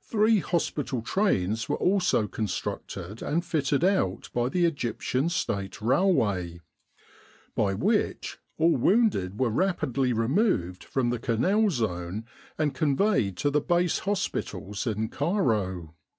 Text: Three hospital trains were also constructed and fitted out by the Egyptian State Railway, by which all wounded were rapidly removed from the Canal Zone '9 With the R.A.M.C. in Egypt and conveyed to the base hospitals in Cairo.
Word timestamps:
Three 0.00 0.38
hospital 0.38 1.02
trains 1.02 1.68
were 1.68 1.76
also 1.76 2.26
constructed 2.26 3.20
and 3.20 3.44
fitted 3.44 3.84
out 3.84 4.30
by 4.32 4.48
the 4.48 4.64
Egyptian 4.64 5.28
State 5.28 5.82
Railway, 5.82 6.62
by 7.54 7.74
which 7.74 8.38
all 8.56 8.74
wounded 8.74 9.38
were 9.38 9.50
rapidly 9.50 10.14
removed 10.14 10.82
from 10.82 11.10
the 11.10 11.18
Canal 11.18 11.68
Zone 11.68 11.86
'9 11.86 11.88
With 11.88 11.88
the 11.88 11.94
R.A.M.C. 11.94 12.08
in 12.08 12.16
Egypt 12.16 12.54
and 12.56 12.74
conveyed 12.98 13.36
to 13.36 13.50
the 13.50 13.60
base 13.60 13.98
hospitals 13.98 14.86
in 14.86 15.08
Cairo. 15.10 15.94